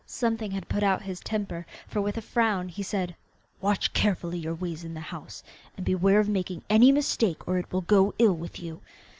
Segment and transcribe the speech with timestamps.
[0.07, 3.15] Something had put out his temper, for with a frown he said,
[3.61, 5.43] 'Watch carefully our ways in the house,
[5.77, 8.81] and beware of making any mistake, or it will go ill with you.